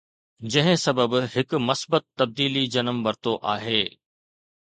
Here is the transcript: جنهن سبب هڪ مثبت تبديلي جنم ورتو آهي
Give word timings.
جنهن 0.53 0.77
سبب 0.83 1.13
هڪ 1.33 1.53
مثبت 1.65 2.07
تبديلي 2.23 2.65
جنم 2.77 3.03
ورتو 3.09 3.37
آهي 3.55 3.85